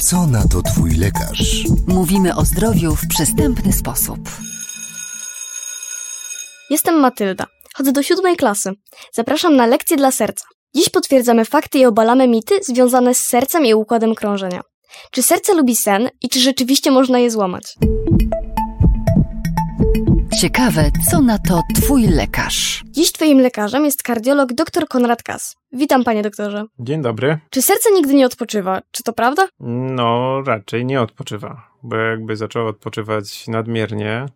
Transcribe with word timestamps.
Co 0.00 0.26
na 0.26 0.42
to 0.48 0.62
Twój 0.62 0.90
lekarz? 0.94 1.64
Mówimy 1.86 2.36
o 2.36 2.44
zdrowiu 2.44 2.96
w 2.96 3.08
przystępny 3.08 3.72
sposób. 3.72 4.18
Jestem 6.70 7.00
Matylda. 7.00 7.46
Chodzę 7.76 7.92
do 7.92 8.02
siódmej 8.02 8.36
klasy. 8.36 8.72
Zapraszam 9.14 9.56
na 9.56 9.66
lekcję 9.66 9.96
dla 9.96 10.10
serca. 10.10 10.44
Dziś 10.74 10.88
potwierdzamy 10.88 11.44
fakty 11.44 11.78
i 11.78 11.86
obalamy 11.86 12.28
mity 12.28 12.54
związane 12.62 13.14
z 13.14 13.20
sercem 13.20 13.66
i 13.66 13.74
układem 13.74 14.14
krążenia. 14.14 14.60
Czy 15.10 15.22
serce 15.22 15.54
lubi 15.54 15.76
sen 15.76 16.08
i 16.22 16.28
czy 16.28 16.40
rzeczywiście 16.40 16.90
można 16.90 17.18
je 17.18 17.30
złamać? 17.30 17.74
Ciekawe, 20.36 20.90
co 21.10 21.20
na 21.20 21.38
to 21.38 21.62
Twój 21.74 22.06
lekarz? 22.06 22.84
Dziś 22.86 23.12
Twoim 23.12 23.38
lekarzem 23.40 23.84
jest 23.84 24.02
kardiolog 24.02 24.52
dr 24.52 24.88
Konrad 24.88 25.22
Kas. 25.22 25.56
Witam, 25.72 26.04
panie 26.04 26.22
doktorze. 26.22 26.64
Dzień 26.78 27.02
dobry. 27.02 27.38
Czy 27.50 27.62
serce 27.62 27.90
nigdy 27.94 28.14
nie 28.14 28.26
odpoczywa? 28.26 28.82
Czy 28.90 29.02
to 29.02 29.12
prawda? 29.12 29.48
No, 29.60 30.42
raczej 30.46 30.84
nie 30.84 31.00
odpoczywa, 31.00 31.70
bo 31.82 31.96
jakby 31.96 32.36
zaczęło 32.36 32.68
odpoczywać 32.68 33.48
nadmiernie, 33.48 34.26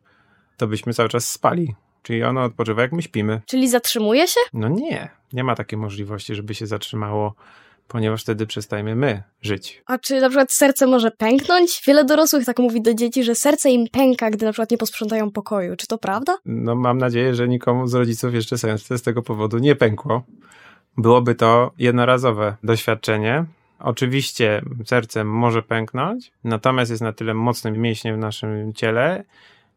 to 0.57 0.67
byśmy 0.67 0.95
cały 0.95 1.09
czas 1.09 1.29
spali. 1.29 1.75
Czyli 2.03 2.25
ono 2.25 2.43
odpoczywa, 2.43 2.83
jak 2.83 2.93
my 2.93 3.03
śpimy. 3.03 3.41
Czyli 3.47 3.69
zatrzymuje 3.69 4.27
się? 4.29 4.41
No 4.53 4.69
nie, 4.69 5.09
nie 5.33 5.45
ma 5.45 5.55
takiej 5.55 5.79
możliwości, 5.79 6.35
żeby 6.35 6.55
się 6.55 6.67
zatrzymało, 6.67 7.35
ponieważ 7.89 8.23
wtedy 8.23 8.47
przestajemy 8.47 8.97
my 8.97 9.23
żyć. 9.43 9.83
A 9.87 9.99
czy 9.99 10.21
na 10.21 10.29
przykład 10.29 10.53
serce 10.53 10.87
może 10.87 11.11
pęknąć? 11.11 11.83
Wiele 11.87 12.05
dorosłych 12.05 12.45
tak 12.45 12.59
mówi 12.59 12.83
do 12.83 12.95
dzieci, 12.95 13.25
że 13.25 13.35
serce 13.35 13.71
im 13.71 13.87
pęka, 13.93 14.31
gdy 14.31 14.47
na 14.47 14.53
przykład 14.53 14.71
nie 14.71 14.79
posprzątają 14.79 15.31
pokoju. 15.31 15.77
Czy 15.77 15.87
to 15.87 15.99
prawda? 15.99 16.37
No 16.47 16.75
mam 16.75 16.99
nadzieję, 16.99 17.35
że 17.35 17.49
nikomu 17.49 17.87
z 17.87 17.95
rodziców 17.95 18.35
jeszcze 18.35 18.59
serce 18.59 18.99
z 18.99 19.03
tego 19.03 19.23
powodu 19.23 19.59
nie 19.59 19.77
pękło. 19.77 20.23
Byłoby 20.97 21.35
to 21.35 21.71
jednorazowe 21.79 22.57
doświadczenie. 22.65 23.45
Oczywiście 23.79 24.63
serce 24.85 25.25
może 25.25 25.63
pęknąć, 25.63 26.33
natomiast 26.45 26.91
jest 26.91 27.03
na 27.03 27.13
tyle 27.13 27.35
mocnym 27.35 27.81
mięśniem 27.81 28.17
w 28.17 28.19
naszym 28.19 28.73
ciele 28.75 29.25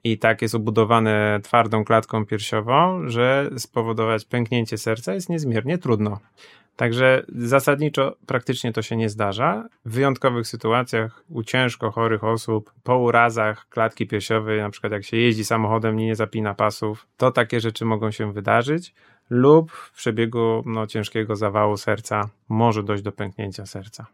i 0.04 0.18
tak 0.18 0.42
jest 0.42 0.56
obudowane 0.56 1.40
twardą 1.44 1.86
klatką 1.86 2.26
piersiową, 2.26 3.10
że 3.10 3.50
spowodować 3.58 4.26
pęknięcie 4.26 4.78
serca 4.78 5.14
jest 5.14 5.30
niezmiernie 5.30 5.78
trudno. 5.78 6.20
Także 6.76 7.26
zasadniczo 7.36 8.16
praktycznie 8.26 8.74
to 8.74 8.82
się 8.82 8.96
nie 8.96 9.10
zdarza. 9.10 9.68
W 9.86 9.92
wyjątkowych 9.92 10.48
sytuacjach 10.48 11.24
u 11.30 11.44
ciężko 11.44 11.92
chorych 11.92 12.24
osób, 12.24 12.74
po 12.84 12.98
urazach 12.98 13.70
klatki 13.70 14.08
piersiowej, 14.08 14.62
na 14.62 14.70
przykład 14.70 14.94
jak 14.94 15.04
się 15.04 15.18
jeździ 15.18 15.46
samochodem 15.46 16.00
i 16.00 16.06
nie 16.06 16.16
zapina 16.16 16.54
pasów, 16.54 17.08
to 17.18 17.32
takie 17.32 17.60
rzeczy 17.60 17.86
mogą 17.86 18.12
się 18.12 18.34
wydarzyć 18.34 18.94
lub 19.30 19.72
w 19.72 19.92
przebiegu 19.92 20.64
no, 20.66 20.88
ciężkiego 20.88 21.36
zawału 21.36 21.78
serca 21.78 22.30
może 22.50 22.84
dojść 22.84 23.04
do 23.04 23.12
pęknięcia 23.12 23.66
serca. 23.66 24.06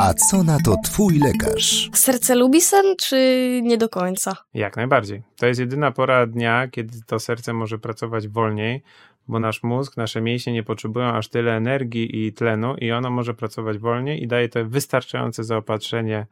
A 0.00 0.14
co 0.14 0.42
na 0.42 0.58
to 0.64 0.76
Twój 0.84 1.18
lekarz? 1.18 1.90
Serce 1.94 2.34
lubi 2.34 2.60
sen, 2.60 2.96
czy 3.00 3.16
nie 3.62 3.78
do 3.78 3.88
końca? 3.88 4.36
Jak 4.54 4.76
najbardziej. 4.76 5.22
To 5.36 5.46
jest 5.46 5.60
jedyna 5.60 5.92
pora 5.92 6.26
dnia, 6.26 6.68
kiedy 6.68 6.98
to 7.06 7.18
serce 7.18 7.52
może 7.52 7.78
pracować 7.78 8.28
wolniej, 8.28 8.82
bo 9.28 9.40
nasz 9.40 9.62
mózg, 9.62 9.96
nasze 9.96 10.20
mięśnie 10.20 10.52
nie 10.52 10.62
potrzebują 10.62 11.06
aż 11.06 11.28
tyle 11.28 11.56
energii 11.56 12.26
i 12.26 12.32
tlenu 12.32 12.74
i 12.76 12.92
ono 12.92 13.10
może 13.10 13.34
pracować 13.34 13.78
wolniej 13.78 14.22
i 14.22 14.26
daje 14.26 14.48
to 14.48 14.64
wystarczające 14.64 15.44
zaopatrzenie 15.44 16.26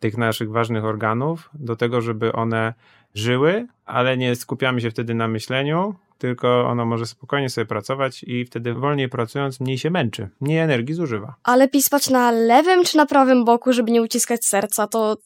tych 0.00 0.16
naszych 0.18 0.50
ważnych 0.50 0.84
organów 0.84 1.50
do 1.54 1.76
tego, 1.76 2.00
żeby 2.00 2.32
one 2.32 2.74
żyły, 3.14 3.66
ale 3.84 4.16
nie 4.16 4.36
skupiamy 4.36 4.80
się 4.80 4.90
wtedy 4.90 5.14
na 5.14 5.28
myśleniu, 5.28 5.94
tylko 6.18 6.66
ono 6.66 6.86
może 6.86 7.06
spokojnie 7.06 7.50
sobie 7.50 7.66
pracować 7.66 8.22
i 8.22 8.44
wtedy 8.44 8.74
wolniej 8.74 9.08
pracując 9.08 9.60
mniej 9.60 9.78
się 9.78 9.90
męczy, 9.90 10.28
mniej 10.40 10.58
energii 10.58 10.94
zużywa. 10.94 11.34
A 11.42 11.56
lepiej 11.56 11.82
spać 11.82 12.10
na 12.10 12.30
lewym 12.30 12.84
czy 12.84 12.96
na 12.96 13.06
prawym 13.06 13.44
boku, 13.44 13.72
żeby 13.72 13.90
nie 13.90 14.02
uciskać 14.02 14.44
serca? 14.44 14.86
To 14.86 15.16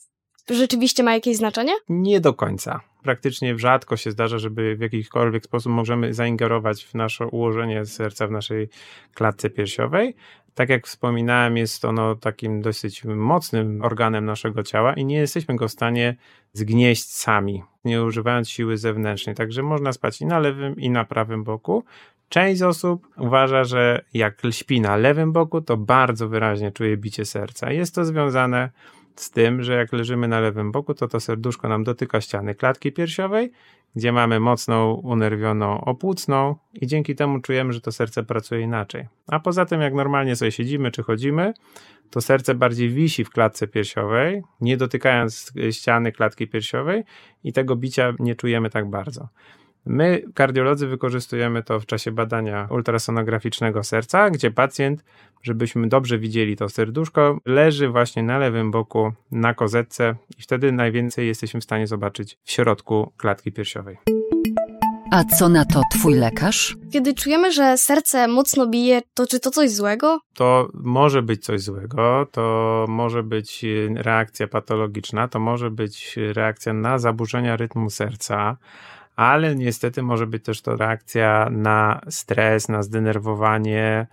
rzeczywiście 0.51 1.03
ma 1.03 1.15
jakieś 1.15 1.37
znaczenie? 1.37 1.73
Nie 1.89 2.21
do 2.21 2.35
końca. 2.35 2.81
Praktycznie 3.03 3.59
rzadko 3.59 3.97
się 3.97 4.11
zdarza, 4.11 4.39
żeby 4.39 4.77
w 4.77 4.81
jakikolwiek 4.81 5.45
sposób 5.45 5.73
możemy 5.73 6.15
zaingerować 6.15 6.85
w 6.85 6.95
nasze 6.95 7.27
ułożenie 7.27 7.87
serca 7.87 8.27
w 8.27 8.31
naszej 8.31 8.69
klatce 9.15 9.51
piersiowej. 9.51 10.15
Tak 10.55 10.69
jak 10.69 10.87
wspominałem, 10.87 11.57
jest 11.57 11.85
ono 11.85 12.15
takim 12.15 12.63
dosyć 12.63 13.05
mocnym 13.05 13.83
organem 13.83 14.25
naszego 14.25 14.63
ciała 14.63 14.95
i 14.95 15.05
nie 15.05 15.17
jesteśmy 15.17 15.57
go 15.57 15.69
w 15.69 15.73
stanie 15.73 16.17
zgnieść 16.53 17.05
sami, 17.15 17.63
nie 17.85 18.03
używając 18.03 18.49
siły 18.51 18.77
zewnętrznej. 18.77 19.35
Także 19.35 19.63
można 19.63 19.93
spać 19.93 20.21
i 20.21 20.27
na 20.27 20.39
lewym, 20.39 20.77
i 20.77 20.91
na 20.91 21.05
prawym 21.05 21.45
boku. 21.45 21.85
Część 22.29 22.63
osób 22.63 23.09
uważa, 23.17 23.65
że 23.65 24.05
jak 24.15 24.43
śpi 24.51 24.81
na 24.81 24.97
lewym 24.97 25.33
boku, 25.33 25.61
to 25.61 25.77
bardzo 25.77 26.29
wyraźnie 26.29 26.73
czuje 26.73 26.97
bicie 26.97 27.25
serca. 27.25 27.73
Jest 27.73 27.95
to 27.95 28.05
związane 28.05 28.71
tym, 29.29 29.63
że 29.63 29.75
jak 29.75 29.93
leżymy 29.93 30.29
na 30.29 30.41
lewym 30.41 30.73
boku, 30.73 30.95
to 30.95 31.09
to 31.09 31.21
serduszko 31.21 31.69
nam 31.69 31.85
dotyka 31.85 32.21
ściany 32.21 32.55
klatki 32.55 32.93
piersiowej, 32.93 33.53
gdzie 33.97 34.13
mamy 34.13 34.41
mocną, 34.41 34.93
unerwioną 34.93 35.81
opłucną 35.81 36.57
i 36.75 36.87
dzięki 36.87 37.15
temu 37.15 37.41
czujemy, 37.41 37.73
że 37.73 37.81
to 37.81 37.93
serce 37.93 38.23
pracuje 38.23 38.61
inaczej. 38.61 39.07
A 39.27 39.41
poza 39.41 39.65
tym, 39.67 39.81
jak 39.81 39.95
normalnie 39.95 40.37
sobie 40.37 40.53
siedzimy 40.53 40.91
czy 40.91 41.03
chodzimy, 41.03 41.55
to 42.11 42.21
serce 42.21 42.55
bardziej 42.55 42.89
wisi 42.89 43.25
w 43.25 43.31
klatce 43.31 43.67
piersiowej, 43.69 44.43
nie 44.61 44.77
dotykając 44.77 45.53
ściany 45.71 46.13
klatki 46.13 46.49
piersiowej 46.49 47.03
i 47.45 47.53
tego 47.53 47.77
bicia 47.77 48.13
nie 48.19 48.35
czujemy 48.35 48.71
tak 48.71 48.91
bardzo. 48.91 49.29
My, 49.87 50.23
kardiolodzy, 50.35 50.87
wykorzystujemy 50.87 51.63
to 51.63 51.81
w 51.81 51.87
czasie 51.87 52.13
badania 52.13 52.69
ultrasonograficznego 52.71 53.85
serca, 53.85 54.31
gdzie 54.31 54.51
pacjent, 54.51 55.05
żebyśmy 55.43 55.89
dobrze 55.89 56.19
widzieli 56.19 56.57
to 56.57 56.69
serduszko, 56.69 57.39
leży 57.47 57.89
właśnie 57.89 58.23
na 58.23 58.39
lewym 58.39 58.71
boku 58.71 59.13
na 59.33 59.55
kozetce 59.55 60.15
i 60.39 60.43
wtedy 60.43 60.73
najwięcej 60.73 61.27
jesteśmy 61.27 61.61
w 61.61 61.65
stanie 61.65 61.87
zobaczyć 61.87 62.39
w 62.45 62.51
środku 62.51 63.13
klatki 63.17 63.53
piersiowej. 63.53 63.97
A 65.13 65.25
co 65.25 65.49
na 65.49 65.65
to 65.65 65.83
Twój 65.91 66.15
lekarz? 66.15 66.77
Kiedy 66.93 67.15
czujemy, 67.15 67.53
że 67.53 67.77
serce 67.79 68.29
mocno 68.29 68.67
bije, 68.67 69.03
to 69.15 69.27
czy 69.27 69.41
to 69.41 69.51
coś 69.51 69.71
złego? 69.71 70.21
To 70.35 70.69
może 70.75 71.23
być 71.23 71.45
coś 71.45 71.61
złego, 71.61 72.27
to 72.33 72.85
może 72.89 73.23
być 73.23 73.65
reakcja 73.95 74.49
patologiczna, 74.49 75.29
to 75.29 75.41
może 75.41 75.71
być 75.71 76.17
reakcja 76.17 76.73
na 76.73 76.99
zaburzenia 76.99 77.57
rytmu 77.57 77.91
serca 77.91 78.57
ale 79.17 79.57
niestety 79.57 80.03
może 80.03 80.27
być 80.27 80.45
też 80.45 80.63
to 80.63 80.77
reakcja 80.77 81.49
na 81.51 82.01
stres, 82.09 82.69
na 82.69 82.83
zdenerwowanie, 82.83 84.07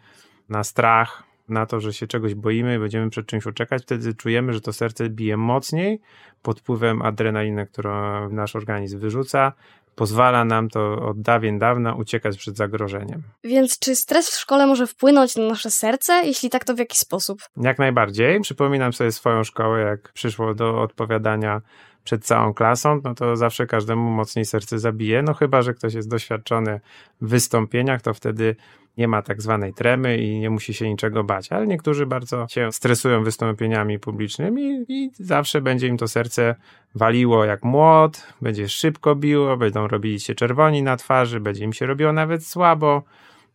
na 0.50 0.64
strach, 0.64 1.24
na 1.50 1.66
to, 1.66 1.80
że 1.80 1.94
się 1.94 2.08
czegoś 2.08 2.36
boimy 2.36 2.76
i 2.76 2.80
będziemy 2.80 3.10
przed 3.10 3.28
czymś 3.28 3.46
uciekać. 3.46 3.84
Wtedy 3.84 4.14
czujemy, 4.14 4.54
że 4.54 4.62
to 4.62 4.74
serce 4.74 5.10
bije 5.10 5.38
mocniej 5.38 6.02
pod 6.42 6.60
wpływem 6.60 7.02
adrenaliny, 7.02 7.68
którą 7.68 8.30
nasz 8.30 8.56
organizm 8.56 9.00
wyrzuca. 9.00 9.54
Pozwala 9.96 10.46
nam 10.46 10.70
to 10.70 10.96
od 11.10 11.22
dawien 11.22 11.60
dawna 11.60 11.96
uciekać 11.96 12.38
przed 12.38 12.58
zagrożeniem. 12.58 13.24
Więc 13.44 13.80
czy 13.80 13.96
stres 13.96 14.30
w 14.30 14.40
szkole 14.40 14.68
może 14.68 14.88
wpłynąć 14.88 15.36
na 15.36 15.48
nasze 15.48 15.72
serce? 15.72 16.14
Jeśli 16.26 16.50
tak, 16.50 16.66
to 16.66 16.76
w 16.76 16.80
jaki 16.80 16.98
sposób? 16.98 17.40
Jak 17.58 17.80
najbardziej. 17.80 18.42
Przypominam 18.42 18.94
sobie 18.94 19.12
swoją 19.12 19.44
szkołę, 19.44 19.82
jak 19.82 20.12
przyszło 20.14 20.54
do 20.54 20.82
odpowiadania 20.82 21.62
przed 22.08 22.26
całą 22.26 22.54
klasą, 22.54 23.02
no 23.04 23.16
to 23.16 23.36
zawsze 23.36 23.68
każdemu 23.68 24.12
mocniej 24.12 24.46
serce 24.46 24.80
zabije. 24.80 25.22
No 25.22 25.34
chyba, 25.34 25.62
że 25.62 25.74
ktoś 25.74 25.94
jest 25.94 26.10
doświadczony 26.10 26.80
w 27.22 27.30
wystąpieniach, 27.30 28.02
to 28.02 28.14
wtedy 28.14 28.56
nie 28.98 29.08
ma 29.08 29.22
tak 29.22 29.42
zwanej 29.42 29.74
tremy 29.74 30.18
i 30.18 30.40
nie 30.40 30.50
musi 30.50 30.74
się 30.74 30.90
niczego 30.90 31.24
bać. 31.24 31.52
Ale 31.52 31.68
niektórzy 31.68 32.06
bardzo 32.06 32.48
się 32.50 32.72
stresują 32.72 33.24
wystąpieniami 33.24 34.00
publicznymi 34.00 34.86
i 34.88 35.12
zawsze 35.14 35.62
będzie 35.62 35.88
im 35.88 35.98
to 35.98 36.08
serce 36.08 36.56
waliło 36.96 37.46
jak 37.46 37.64
młot, 37.64 38.34
będzie 38.42 38.70
szybko 38.70 39.16
biło, 39.16 39.58
będą 39.58 39.88
robili 39.88 40.20
się 40.20 40.36
czerwoni 40.36 40.84
na 40.84 40.98
twarzy, 40.98 41.40
będzie 41.40 41.64
im 41.64 41.74
się 41.74 41.86
robiło 41.86 42.14
nawet 42.14 42.46
słabo. 42.46 43.04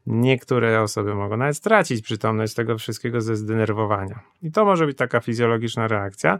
Niektóre 0.07 0.83
osoby 0.83 1.15
mogą 1.15 1.37
nawet 1.37 1.57
stracić 1.57 2.03
przytomność 2.03 2.55
tego 2.55 2.79
wszystkiego 2.79 3.21
ze 3.21 3.37
zdenerwowania. 3.37 4.21
I 4.43 4.51
to 4.51 4.65
może 4.65 4.87
być 4.87 4.99
taka 4.99 5.21
fizjologiczna 5.21 5.89
reakcja. 5.89 6.39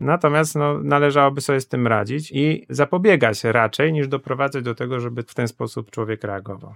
Natomiast 0.00 0.54
no, 0.54 0.78
należałoby 0.82 1.40
sobie 1.40 1.60
z 1.60 1.68
tym 1.68 1.86
radzić 1.86 2.30
i 2.32 2.66
zapobiegać 2.70 3.44
raczej, 3.44 3.92
niż 3.92 4.08
doprowadzać 4.08 4.64
do 4.64 4.74
tego, 4.74 5.00
żeby 5.00 5.22
w 5.22 5.34
ten 5.34 5.48
sposób 5.48 5.90
człowiek 5.90 6.24
reagował. 6.24 6.74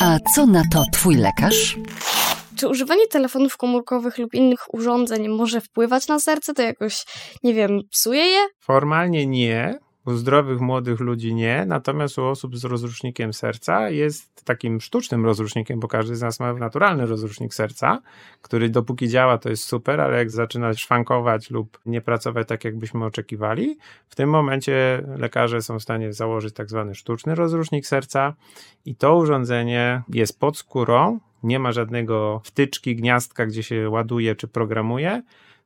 A 0.00 0.18
co 0.34 0.46
na 0.46 0.62
to 0.72 0.84
Twój 0.92 1.16
lekarz? 1.16 1.76
Czy 2.56 2.68
używanie 2.68 3.06
telefonów 3.06 3.56
komórkowych 3.56 4.18
lub 4.18 4.34
innych 4.34 4.74
urządzeń 4.74 5.28
może 5.28 5.60
wpływać 5.60 6.08
na 6.08 6.18
serce? 6.18 6.54
To 6.54 6.62
jakoś, 6.62 7.04
nie 7.42 7.54
wiem, 7.54 7.80
psuje 7.90 8.24
je? 8.24 8.40
Formalnie 8.60 9.26
nie, 9.26 9.78
U 10.06 10.12
zdrowych, 10.12 10.60
młodych 10.60 11.00
ludzi 11.00 11.34
nie, 11.34 11.64
natomiast 11.66 12.18
u 12.18 12.24
osób 12.24 12.56
z 12.56 12.64
rozrusznikiem 12.64 13.32
serca 13.32 13.90
jest 13.90 14.44
takim 14.44 14.80
sztucznym 14.80 15.24
rozrusznikiem, 15.24 15.80
bo 15.80 15.88
każdy 15.88 16.16
z 16.16 16.22
nas 16.22 16.40
ma 16.40 16.52
naturalny 16.52 17.06
rozrusznik 17.06 17.54
serca, 17.54 18.02
który 18.42 18.68
dopóki 18.68 19.08
działa, 19.08 19.38
to 19.38 19.48
jest 19.48 19.64
super, 19.64 20.00
ale 20.00 20.18
jak 20.18 20.30
zaczyna 20.30 20.74
szwankować 20.74 21.50
lub 21.50 21.78
nie 21.86 22.00
pracować 22.00 22.48
tak, 22.48 22.64
jakbyśmy 22.64 23.04
oczekiwali, 23.04 23.78
w 24.08 24.14
tym 24.14 24.30
momencie 24.30 25.02
lekarze 25.16 25.62
są 25.62 25.78
w 25.78 25.82
stanie 25.82 26.12
założyć 26.12 26.54
tak 26.54 26.70
zwany 26.70 26.94
sztuczny 26.94 27.34
rozrusznik 27.34 27.86
serca 27.86 28.34
i 28.84 28.94
to 28.94 29.16
urządzenie 29.16 30.02
jest 30.08 30.40
pod 30.40 30.58
skórą, 30.58 31.20
nie 31.42 31.58
ma 31.58 31.72
żadnego 31.72 32.40
wtyczki, 32.44 32.96
gniazdka, 32.96 33.46
gdzie 33.46 33.62
się 33.62 33.90
ładuje 33.90 34.36
czy 34.36 34.48
programuje, 34.48 35.22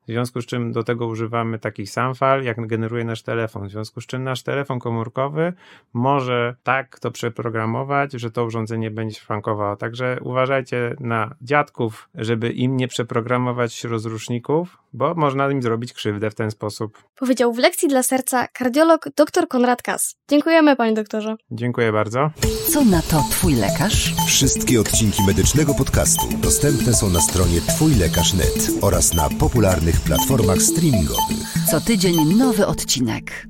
w 0.07 0.11
związku 0.11 0.41
z 0.41 0.45
czym 0.45 0.71
do 0.71 0.83
tego 0.83 1.07
używamy 1.07 1.59
takich 1.59 1.89
sam 1.89 2.15
fal, 2.15 2.43
jak 2.43 2.67
generuje 2.67 3.05
nasz 3.05 3.21
telefon. 3.21 3.67
W 3.67 3.71
związku 3.71 4.01
z 4.01 4.05
czym 4.05 4.23
nasz 4.23 4.43
telefon 4.43 4.79
komórkowy 4.79 5.53
może 5.93 6.55
tak 6.63 6.99
to 6.99 7.11
przeprogramować, 7.11 8.11
że 8.13 8.31
to 8.31 8.45
urządzenie 8.45 8.91
będzie 8.91 9.19
szwankowało. 9.19 9.75
Także 9.75 10.17
uważajcie 10.21 10.95
na 10.99 11.35
dziadków, 11.41 12.09
żeby 12.15 12.49
im 12.49 12.77
nie 12.77 12.87
przeprogramować 12.87 13.83
rozruszników, 13.83 14.77
bo 14.93 15.13
można 15.13 15.51
im 15.51 15.61
zrobić 15.61 15.93
krzywdę 15.93 16.29
w 16.29 16.35
ten 16.35 16.51
sposób. 16.51 17.03
Powiedział 17.15 17.53
w 17.53 17.57
lekcji 17.57 17.87
dla 17.87 18.03
serca 18.03 18.47
kardiolog 18.47 19.09
dr 19.15 19.47
Konrad 19.47 19.81
Kas. 19.81 20.15
Dziękujemy, 20.29 20.75
panie 20.75 20.93
doktorze. 20.93 21.35
Dziękuję 21.51 21.91
bardzo. 21.91 22.29
Co 22.69 22.85
na 22.85 23.01
to 23.01 23.23
twój 23.31 23.55
lekarz? 23.55 24.13
Wszystkie 24.27 24.79
odcinki 24.79 25.23
medycznego 25.27 25.73
podcastu 25.73 26.27
dostępne 26.37 26.93
są 26.93 27.09
na 27.09 27.21
stronie 27.21 27.61
twójlekarz.net 27.61 28.69
oraz 28.81 29.13
na 29.13 29.29
popularnych 29.29 29.96
platformach 29.99 30.61
streamingowych. 30.61 31.53
Co 31.71 31.81
tydzień 31.81 32.35
nowy 32.35 32.67
odcinek. 32.67 33.47